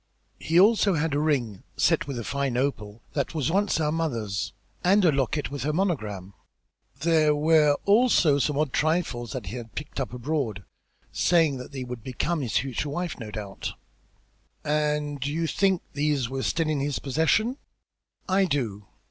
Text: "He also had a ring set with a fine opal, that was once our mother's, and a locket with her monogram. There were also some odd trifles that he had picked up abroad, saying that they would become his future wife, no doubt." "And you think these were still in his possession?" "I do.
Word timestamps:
"He 0.39 0.59
also 0.59 0.95
had 0.95 1.13
a 1.13 1.19
ring 1.19 1.61
set 1.77 2.07
with 2.07 2.17
a 2.17 2.23
fine 2.23 2.57
opal, 2.57 3.03
that 3.13 3.35
was 3.35 3.51
once 3.51 3.79
our 3.79 3.91
mother's, 3.91 4.51
and 4.83 5.05
a 5.05 5.11
locket 5.11 5.51
with 5.51 5.61
her 5.61 5.71
monogram. 5.71 6.33
There 7.01 7.35
were 7.35 7.75
also 7.85 8.39
some 8.39 8.57
odd 8.57 8.73
trifles 8.73 9.31
that 9.33 9.45
he 9.45 9.57
had 9.57 9.75
picked 9.75 9.99
up 9.99 10.11
abroad, 10.11 10.63
saying 11.11 11.57
that 11.57 11.71
they 11.71 11.83
would 11.83 12.03
become 12.03 12.41
his 12.41 12.57
future 12.57 12.89
wife, 12.89 13.19
no 13.19 13.29
doubt." 13.29 13.73
"And 14.63 15.23
you 15.23 15.45
think 15.45 15.83
these 15.93 16.27
were 16.29 16.41
still 16.41 16.67
in 16.67 16.79
his 16.79 16.97
possession?" 16.97 17.57
"I 18.27 18.45
do. 18.45 18.87